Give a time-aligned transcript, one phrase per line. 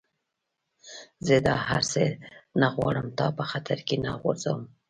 [1.27, 2.03] زه دا هر څه
[2.59, 4.61] نه غواړم، تا په خطر کي نه غورځوم.